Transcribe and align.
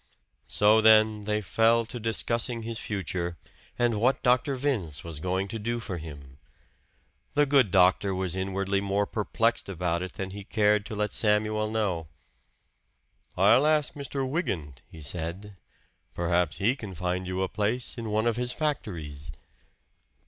So 0.47 0.81
then 0.81 1.25
they 1.25 1.41
fell 1.41 1.85
to 1.85 1.99
discussing 1.99 2.63
his 2.63 2.79
future, 2.79 3.35
and 3.77 4.01
what 4.01 4.23
Dr. 4.23 4.55
Vince 4.55 5.03
was 5.03 5.19
going 5.19 5.47
to 5.49 5.59
do 5.59 5.79
for 5.79 5.99
him. 5.99 6.39
The 7.35 7.45
good 7.45 7.69
doctor 7.69 8.15
was 8.15 8.35
inwardly 8.35 8.81
more 8.81 9.05
perplexed 9.05 9.69
about 9.69 10.01
it 10.01 10.13
than 10.13 10.31
he 10.31 10.43
cared 10.43 10.87
to 10.87 10.95
let 10.95 11.13
Samuel 11.13 11.69
know. 11.69 12.07
"I'll 13.37 13.67
ask 13.67 13.93
Mr. 13.93 14.27
Wygant," 14.27 14.81
he 14.87 15.01
said 15.01 15.55
"perhaps 16.15 16.57
he 16.57 16.75
can 16.75 16.95
find 16.95 17.27
you 17.27 17.43
a 17.43 17.47
place 17.47 17.95
in 17.95 18.09
one 18.09 18.25
of 18.25 18.37
his 18.37 18.51
factories." 18.51 19.31